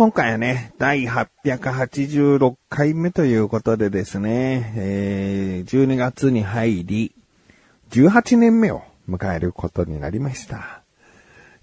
[0.00, 7.14] 今回はね、第886回目ということでですね、えー、12月に入り、
[7.90, 8.80] 18年目を
[9.10, 10.80] 迎えることになりました。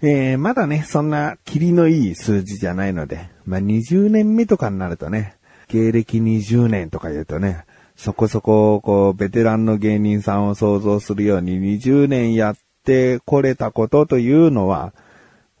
[0.02, 5.34] えー、まだね、そんな霧のいい数字じゃないので、まあ、20年目とかになるとね、
[5.66, 7.64] 芸歴20年とか言うとね、
[7.96, 14.92] そこそこ、こう、ベテランの芸人さんを想像するように20年やってこれたことというのは、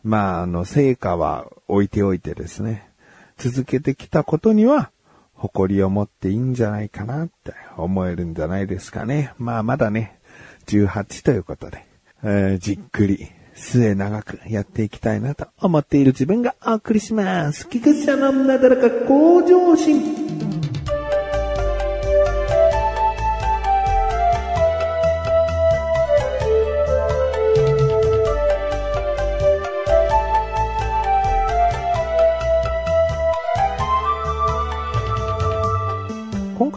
[0.04, 2.90] まあ、あの、成果は置いておいてですね、
[3.36, 4.90] 続けてきたことには、
[5.34, 9.32] 誇りを持っていいんじゃないかなって思えるんじゃないですかね。
[9.38, 10.18] まあ、まだね、
[10.66, 11.86] 18ということで、
[12.24, 17.68] えー、じっくり、末長くやっていきたいなと思っている自分がお送りします。
[17.68, 20.47] 菊池のなだらか向上心。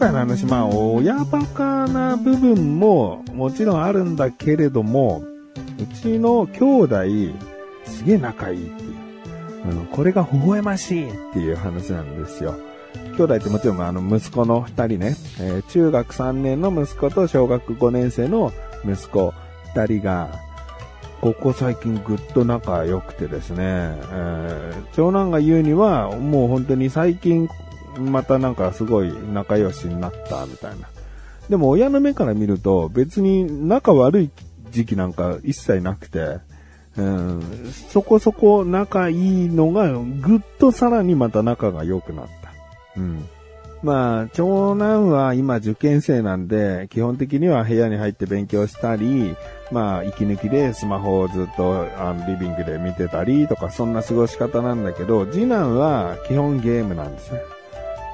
[0.02, 5.22] 回の話、まあ、親バカな部分ももちろんあるんだけれども、
[5.78, 6.96] うちの兄弟、
[7.84, 8.94] すげえ仲いいっていう。
[9.64, 12.56] あの、これが微笑ましいっていう話なんですよ。
[13.16, 18.52] 兄弟ってもちろんあの息子の二人ね、えー、中学3年の息子と小学5年生の
[18.84, 19.32] 息子
[19.74, 20.40] 二人が、
[21.20, 27.48] ここ最近ぐっと仲良くてですね、えー、長男が言うには、もう本当に最近
[27.98, 30.88] またなんかすごい仲良しになったみたいな。
[31.48, 34.30] でも親の目から見ると別に仲悪い
[34.70, 36.38] 時期なんか一切なくて、
[36.96, 37.42] うん、
[37.88, 42.52] そこそこ仲いいのがぐっとさらにまた仲が良くなった。
[43.00, 43.28] うん。
[43.82, 49.34] まあ、長男は今受験生なんで、基本的には部屋に入って勉強したり、
[49.72, 57.40] まあ、息抜きでスマホをずっとあのリビングで見てたりとか、そんな過ごし方なんだけど、次男は基本ゲームなんですね。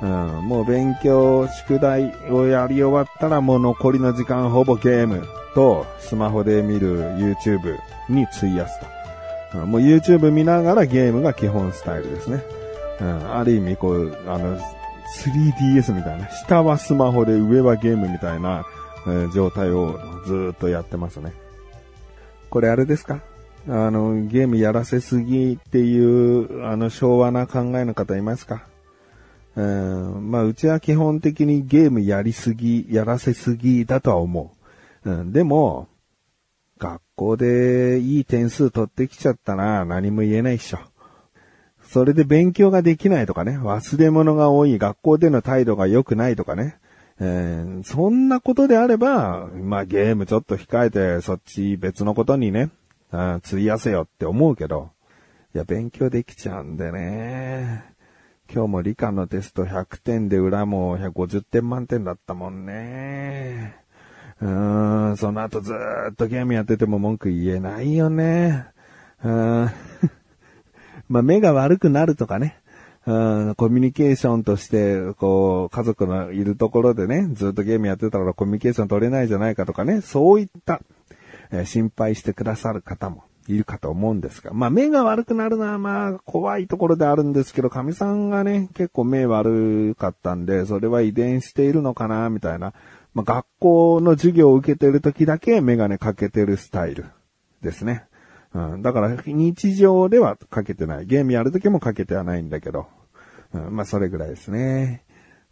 [0.01, 7.77] うん、もう勉強、宿題をやり終わったらもう残りの時間ほぼゲームとスマホで見る YouTube
[8.09, 8.79] に費やす
[9.53, 9.61] と。
[9.61, 12.43] うん、もう YouTube 見ながらゲームが基本スタイルですね。
[13.01, 18.65] うん、ある意味こう、あの、3DS みたいな、下はスマホで上はゲームみたいな、
[19.07, 21.33] えー、状態をずっとやってますね。
[22.51, 23.21] これあれですか？
[23.69, 28.63] あの、ゲームやらせすぎっていう、あの、昭和な考えの方いますか？
[29.59, 34.53] うん、まあ、うちは基本的にゲームやりすぎ、やらせすぎだとは思
[35.05, 35.11] う。
[35.11, 35.89] うん、でも、
[36.79, 40.79] 学校でいい点数取ってきちゃったら何も言えないっしょ。
[41.83, 46.77] それで勉強ができないとかね、忘れ物が多い、学校での態度が良くないとかね、
[47.19, 52.71] えー、そんなことであれば、まあゲームちょっと控えて、そっち別のことにね、
[53.11, 54.91] 費やせよって思うけど、
[55.53, 57.98] いや、勉強できちゃうんでね。
[58.51, 63.77] 今日も理科のテスト100点で裏も150点満点だったもんね。
[64.41, 68.67] うーん、その後ずーっとゲームやってても文句言えないよね。
[69.23, 69.33] うん。
[71.09, 72.59] まあ、目が悪くなるとかね。
[73.07, 80.81] うん、コミュニケーションとして、こう、家族のいるところでね、ずっとゲームやってたからコミュニケーション取れないじゃないかとかね、そういった、
[81.51, 92.75] えー、心配してくださる方もいるかと思うんですが、まあ目が悪くなるのはまあ怖いところであるんですけど、神さんがね、結構目悪かったんで、それは遺伝しているのかな、みたいな。
[93.15, 97.07] まあ学校の授業を受けてる時だけメガネかけてるスタイル
[97.63, 98.05] ですね。
[98.55, 101.07] うん、だから日常ではかけてない。
[101.07, 102.87] ゲームやる時もかけてはないんだけど。
[103.55, 105.05] うん、まあそれぐらいですね。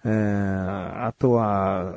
[0.05, 1.95] えー、あとは、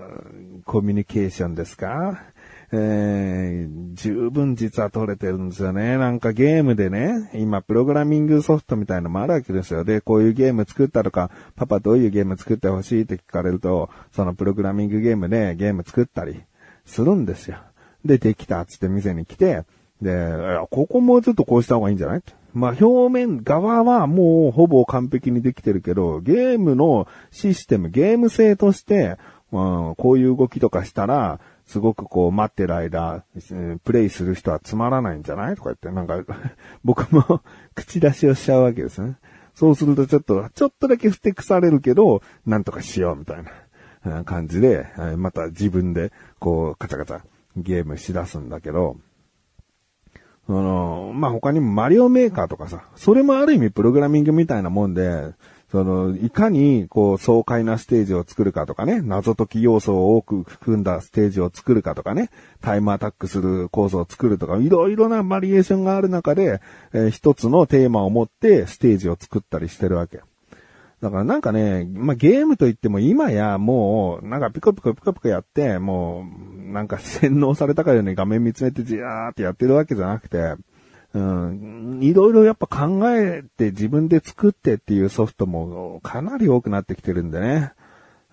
[0.65, 2.23] コミュニケーションですか？
[2.71, 5.97] えー、十分実は取れてるんですよね。
[5.97, 9.83] なんかゲームでね、今プログラミングソフトみたいのもあるわけですよ。
[9.83, 16.43] で、こういうゲーム作ったとか、パパどういうゲーム作ってほしいって聞かれると、そのプログラミングゲームでゲーム作ったり
[16.85, 17.57] するんですよ。
[18.05, 19.63] で、できたっつって店に来て、
[20.01, 20.31] で、
[20.69, 22.21] ここもちょっとこうした方がいいんじゃない？
[22.53, 29.17] まあ、表面側はもうほぼ完璧にできてるけど、ゲームのシステム、ゲーム性として、
[29.51, 29.59] う
[29.91, 31.39] ん、こういう動きとかしたら、
[31.69, 33.23] すごくこう待ってる間、
[33.83, 35.55] プレイする人はつまらないんじゃない？
[35.55, 36.23] とか言って、なんか
[36.83, 37.43] 僕も
[37.75, 39.17] 口出しをしちゃうわけですね。
[39.53, 43.43] そうするとちょっと、ちょっとだけふてくされるけど、なんとかしようみたい
[44.03, 44.87] な感じで、
[45.17, 47.21] また自分でこうカチャカチャ
[47.55, 48.97] ゲームしだすんだけど、
[50.47, 55.35] あの、まあ、他にもマリオメーカーとかさ、それもある意味プログラミングみたいなもんで、
[55.71, 66.59] その、いかに、こう、爽快なステージを作るかとかね、謎解き要素を多く含んだステージを作るかとかね、タイムアタックするコースを作るとか、いろいろなバリエーションがある中で、
[66.91, 70.21] えー、一つのテーマを持ってステージを作ったりしてるわけ。
[71.01, 76.25] だからなんかね、まあ、ゲームといっても今やもう、なんかピコピコピコピコやって、も
[76.67, 80.55] う、なんか洗脳されたかように画面見つめてじーってやってるわけじゃなくて、
[81.13, 87.73] うん、いろいろやっぱ考えて自分で作ってっていうソフトもかなり多くなってきてるんでね。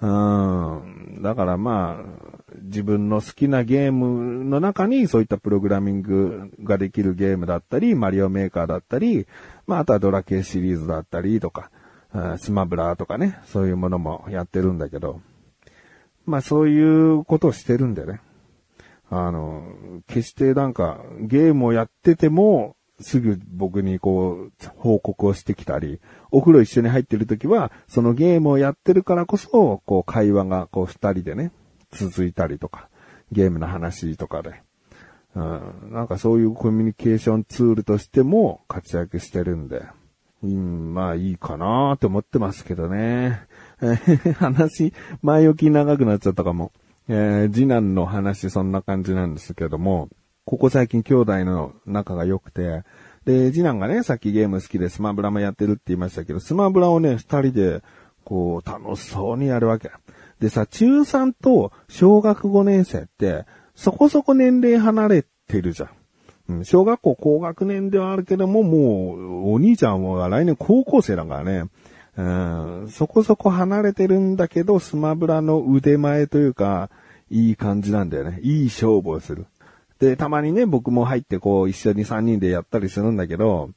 [0.03, 1.23] うん。
[1.23, 9.27] だからまあ、自分の好きなゲームの中にそういったプログラミングができるゲームだったり、マリオメーカーだったり、
[9.67, 11.71] まああとはドラケーシリーズだったりとか、
[12.39, 15.21] スマブラとかね、そういうものもやってるんだけど、
[16.27, 18.21] まあそういうことをしてるんでね。
[19.11, 19.63] あの、
[20.07, 26.01] 決してなんかゲームをやってても、すぐ僕にこう、報告をしてきたり、
[26.31, 31.53] お風呂一緒に入ってる時は、そのゲームをやってるからこそ、こう会話がこう二人でね、
[31.93, 32.89] 続いたりとか、
[33.33, 34.63] ゲームの話とかで、
[35.35, 39.83] うん、なんかそういうコミュニケーションツールとしても活躍してるんで、
[40.43, 43.41] うん、まあいいかなって思ってますけどね。
[44.39, 46.73] 話、前置き長くなっちゃったかも。
[47.09, 50.09] えー、次男の話そんな感じなんですけども、
[50.45, 52.83] ここ最近兄弟の仲が良くて、
[53.25, 57.83] で、次男がね、さっきゲーム好きでスマブラもやってるって言いましたけど、スマブラをね、二人で、
[58.25, 59.91] こう、楽しそうにやるわけ。
[60.41, 63.45] でさ、中3と小学5年生って、
[63.75, 65.91] そこそこ年齢離れてるじゃん。
[66.49, 71.65] うん、小学校高学年ではあるけども、もう、お兄ちゃんは来年高校生だからね。
[72.17, 76.89] うん、そこそこ離れてるんだけど、スマブラの腕前というか、
[77.31, 78.41] いい感じなんだよね。
[78.43, 79.47] いい勝負をする。
[79.99, 83.71] で、たまにね、僕も入ってこう、一緒に3人でやったりするんだけど、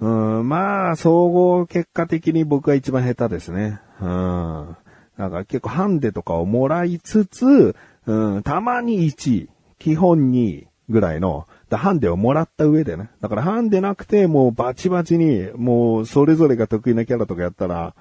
[0.00, 3.80] うん、まあ、総合結果的に僕が一番下手ですね。
[4.00, 4.76] うん。
[5.16, 7.74] なんか結構ハンデとかをもらいつつ、
[8.06, 9.48] うん、たまに1位、
[9.78, 13.10] 基本2位ぐらいの、ハンデをもらった上でね。
[13.20, 17.94] だからハンデなくて、もうバチバチに、もうそれぞれが得意なキャラとかやったら、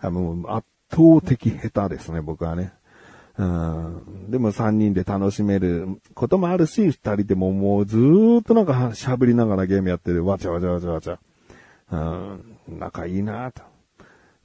[0.00, 2.72] 多分圧倒的下手ですね、僕はね。
[3.38, 4.30] うん。
[4.30, 11.18] でも3人で楽しめることもあるし、2人でももうずーっとなんか喋りながらゲームやってる、わちゃわちゃわちゃわちゃ。
[11.92, 12.78] うん。
[12.78, 13.62] 仲いいなと。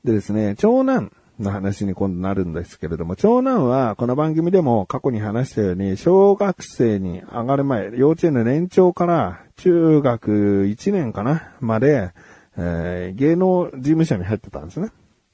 [0.03, 1.11] でですね、長男。
[1.39, 12.11] の話に今度なるんですけれども、長男はこの番組でも過去に話したように、小学生に上がる前、幼稚園の年長から中学1年かなまで、
[12.57, 14.89] えー、芸能事務所に入ってたんですね。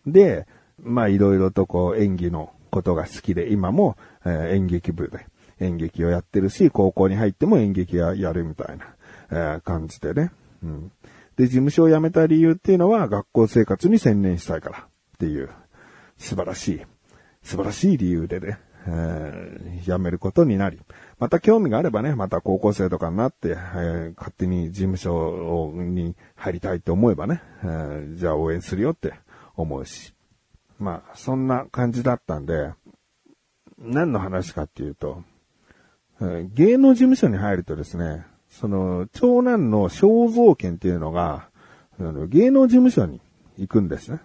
[0.05, 0.45] で、
[0.81, 3.95] まあいろいろとこう演技のことが好きで、今も、
[4.25, 5.25] えー、演劇部で
[5.59, 8.85] 演劇をやってるし、高校に入っても演劇ややるみたいな、
[9.31, 10.31] えー、感じでね。
[10.63, 10.91] うん。
[11.37, 14.83] で、事務所を辞めた理由っていうのは学校生活に専念したいからっ
[15.17, 15.49] ていう
[16.23, 16.81] 素晴らしい、
[17.43, 20.79] 素晴らしい理由でね、えー、辞めることになり、
[21.19, 29.13] また興味があればね、また高校生とかになって、えー、勝手に事務所に入りたいと思えばね、えー、じゃあ応援するよって
[29.57, 30.13] 思うし。
[30.79, 32.71] まあ、そんな感じだったんで、
[33.77, 35.23] 何の話かっていうと、
[36.21, 41.49] えー、芸能事務所に入るとですね、その、長男の肖像権っていうのが、
[42.29, 43.19] 芸能事務所に
[43.57, 44.21] 行くんですね。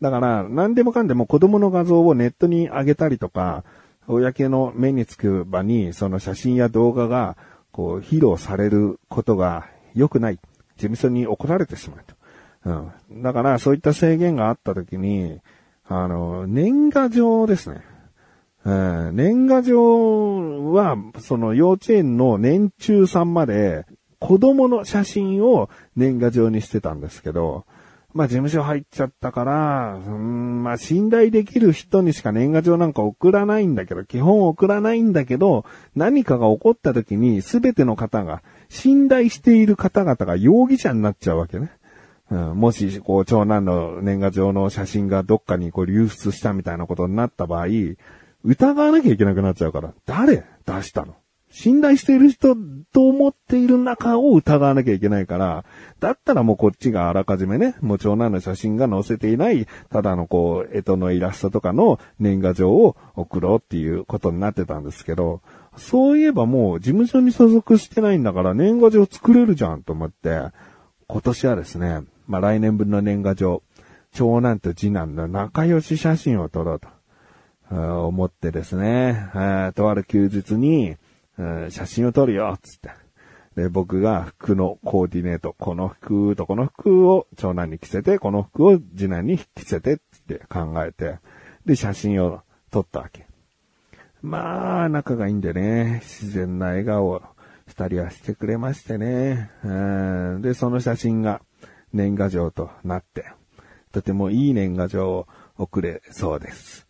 [0.00, 3.64] だから、何でもかんでも子供の画像をネットに上げたりとか、
[4.06, 7.36] 公の目につく場に、その写真や動画が、
[7.72, 10.38] こう、披露されることが良くない。
[10.76, 12.14] 事務所に怒られてしまうと。
[13.10, 13.22] うん。
[13.22, 15.40] だから、そういった制限があった時に、
[15.88, 17.82] あの、年賀状ですね。
[18.64, 18.72] う
[19.12, 23.86] ん、年賀状は、その幼稚園の年中さんまで、
[24.18, 27.64] 子供の写真を年賀状にしてたんですけど、
[28.16, 41.70] まあ事務所入っちゃったから、うん、まあ信頼できる人にしか年賀状なんか送らないんだけど、基本送らないんだけど、何かが起こった時に全ての方が、信頼している方々が容疑者になっちゃうわけね。
[42.30, 47.66] うん、もし、こう、長男の年賀状の写真がどっかにこう流出したみたいなことになった場合、
[48.42, 50.44] 疑わなきゃいけなくなっちゃうから、誰？
[50.64, 51.14] 出したの？
[51.50, 52.56] 信頼している人
[52.92, 55.64] と思っている中を疑わなきゃいけないから、
[56.00, 65.40] だったらもうこっちがあらかじめね、もう長男の写真が載せていない、ただのこう、干支のイラストとかの年賀状を送ろうっていうことになってたんですけど、
[65.76, 70.48] そういえばもう事務所に所属してないんだから年賀状作れるじゃんと思って、
[71.06, 73.62] 今年はですね、まあ来年分の年賀状、
[74.12, 76.88] 長男と次男の仲良し写真を撮ろうと。
[77.68, 79.28] 思ってですね、
[79.74, 80.96] とある休日に、
[81.68, 82.90] 写真を撮るよ、つって。
[83.54, 91.18] で、僕が服のコーディネート、この服とこの服を長男に着せて、この服を次男に着せてって考えて、
[91.64, 93.26] で、写真を撮ったわけ。
[94.22, 97.22] まあ、仲がいいんでね、自然な笑顔を
[97.66, 99.50] 二人はしてくれましてね。
[100.40, 101.40] で、その写真が
[101.92, 103.24] 年賀状となって
[103.92, 105.26] とてもいい年賀状を
[105.56, 106.86] 送れそうです。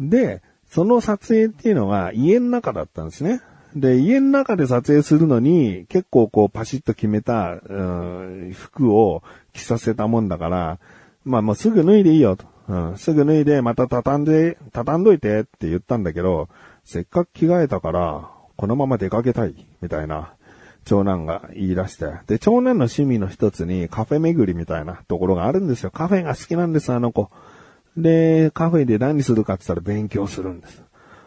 [0.00, 3.40] で、その撮影っていうのが家の中だったんですね。
[3.74, 10.78] で、家の中で撮影するのに、結構こうパシッと決めた、うん服を着させたもんだから、
[11.24, 12.46] まあもうすぐ脱いでいいよと。
[12.68, 16.48] うん、すぐ脱いで、また畳んで、畳んどいてって言ったんだけど、
[16.84, 20.32] せっかく着替えたから、このまま出かけたい、みたいな、
[20.84, 22.06] 長男が言い出して。
[22.26, 25.90] で、長男の趣味の一つにカフェ巡りみたいなところがあるんですよ。
[25.90, 27.30] カフェが好きなんです、あの子。
[27.96, 30.82] で、カフェで何するかって言ったら勉強するんです。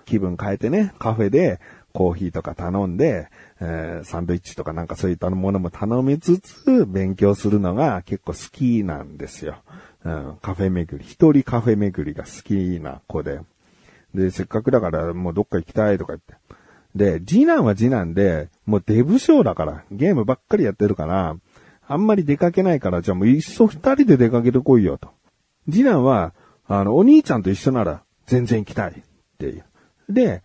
[0.05, 1.59] 気分変えてね、カフェで
[1.93, 9.57] コーヒーとか頼んで、えーサンドイッチとかなんかそういったものも頼みつつ、勉強するのが結構好きなんですよ。
[10.05, 13.41] うん、カフェ巡り、一人カフェ巡りが好きな子で。
[14.13, 16.35] で、せっかくだからもうどっか行きたいとか言って。
[16.95, 21.35] で、次男は次男で、もうデブ症だから、ゲームばっかりやってるから、
[21.87, 25.09] あんまり出かけないから、じゃあもういっそ二人で出かけてこいよと。
[25.69, 26.33] 次男は、
[26.69, 28.93] あの、お兄ちゃんと一緒なら全然行きたいっ
[29.37, 29.65] ていう。
[30.07, 30.43] で、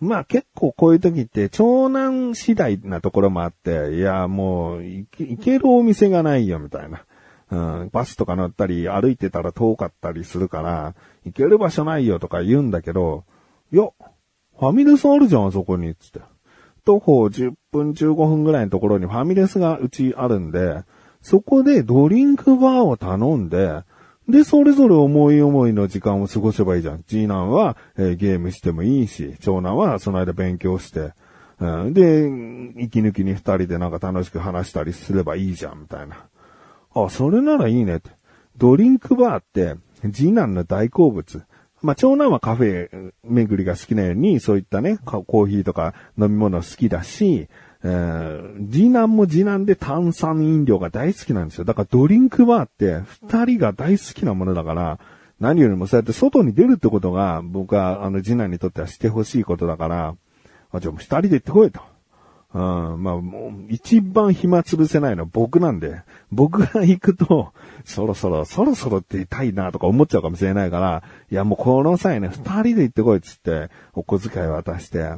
[0.00, 7.04] まあ結構こういう時って長男次第なところもあって、いやもう行けるお店がないよみたいな。
[7.50, 13.24] うん、バスとか乗ったり歩いてたら遠かったりするから、行ける場所ないよとか言うんだけど、
[13.72, 13.88] いや、
[14.58, 16.20] ファミレスあるじゃん、あそこに、つって。
[16.84, 20.82] 徒歩10分15分ぐらいのところにファミレスがうちあるんで、
[21.22, 23.82] そこでドリンクバーを頼んで、
[24.28, 27.02] で、それぞれ思い思いの時間を過ごせばいいじゃん。
[27.02, 31.12] 次男は、えーゲームしてもいいし、長男はその間勉強して、
[31.60, 32.26] うん、で、
[32.82, 36.26] 息抜きに二人でなんか楽しく話したりすればいいじゃん、みたいな。
[36.94, 38.10] あ、それならいいねって。
[38.56, 39.76] ドリンクバーって、
[40.12, 41.42] 次男の大好物。
[41.82, 47.48] まあ、長男はカフェ巡りが好きなように、そういったね、コーヒーとか飲み物好きだし、
[47.84, 51.64] えー次男も次男で炭酸飲料が大好きなんですよ。
[51.64, 54.98] だからドリンクバーって二人が大好きなものだから、
[55.40, 60.16] 何よりもそうやって外に出るってことが、僕はあの次男にとってはしてほしいことだから、
[60.72, 61.80] あ、じゃあもう二人で行ってこいと。
[62.54, 62.60] うん、
[63.02, 67.52] まあもう一番暇潰せないのは僕なんで、僕が行くと、
[67.84, 75.14] そろそろ、そろそろって痛いなとか思っちゃうかもしれないから、いやもうこの際ね、二人で行ってこいっつって、お小遣い渡して、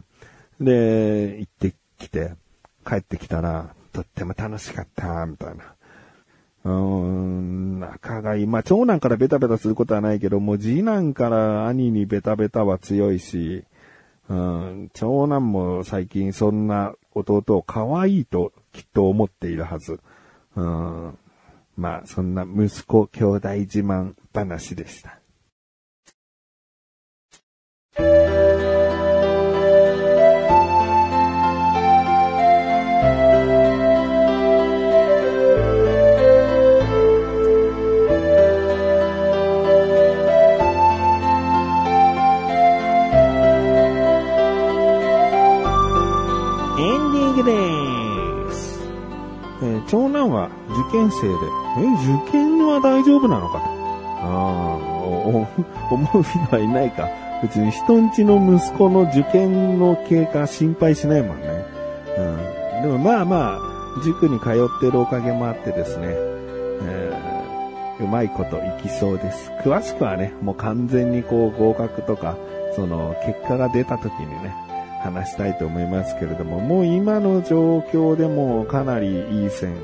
[0.60, 2.32] で、行ってきて、
[2.86, 5.74] 帰ってきたら、とっても楽しかった、みたいな。
[6.64, 8.46] うーん、仲がいい。
[8.46, 13.64] まあ、長男からベタベタすることはないけど、もう次男から兄にベタベタは強いし、
[14.28, 20.00] うん、長男も最近そんな弟を可愛いときっと思っているはず。
[20.56, 21.18] うん、
[21.76, 25.20] まあ、そんな息子兄弟自慢話でした。
[51.20, 51.34] 生で、
[51.78, 53.64] え、受験は大丈夫なのかと。
[53.64, 53.68] あ
[54.22, 54.86] あ、
[55.90, 57.08] 思う人はいないか。
[57.42, 61.64] 別に人んちの息子の受験の経過心配しないもんね。
[62.16, 62.82] うん。
[62.82, 63.60] でもまあまあ、
[64.04, 67.36] 塾に通ってるおかげもあってですね、えー
[67.98, 69.50] うまいこといきそうです。
[69.64, 72.36] 詳しくはね、もう完全にこう合格とか、
[72.74, 74.54] その結果が出た時にね、
[75.02, 79.76] 話したいと思いますけれども、もう今の状況でもかなりいい線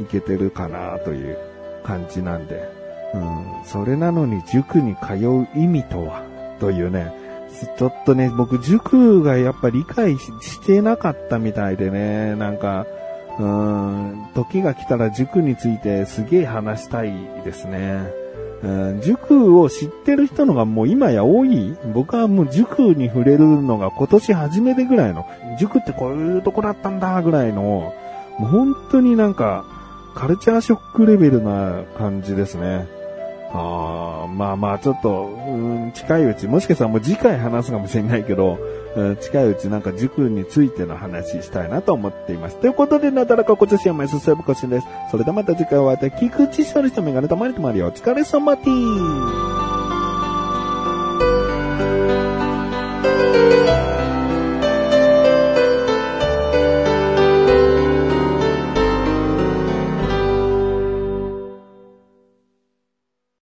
[0.00, 1.38] いけてるかなという
[1.84, 2.68] 感じなんで、
[3.14, 6.22] うん、それなのに塾に通う意味とは、
[6.60, 7.12] というね、
[7.78, 12.86] ちょっとね、僕塾がやっぱ理解してなかったみたいでね、なんか、
[13.38, 17.12] うーん、時が来たら塾についてすげえ話したい
[17.44, 18.00] ですね。
[18.62, 19.00] うん。
[19.02, 21.76] 塾を知ってる人のがもう今や多い？
[21.92, 25.26] 僕はもう塾に触れるのが今年初めてぐらいの、
[25.58, 27.94] 塾ってこういうとこだったんだぐらいの、も
[28.40, 29.64] う本当になんか、
[30.14, 32.86] カルチャーショックレベルな感じですね。
[33.52, 38.58] あーまあまあちょっと、うん近いうち、もしかしたらもう次回話すかもしれないけど、
[38.96, 42.56] うん近いうちなんか塾についての話したいなと思っています。
[42.56, 44.86] ということで、なだらかこちしやまいすすぶこしんです。
[45.10, 49.53] それではまた次回お会いいたい菊池処理とメガネとマリとマリオお疲れ様です。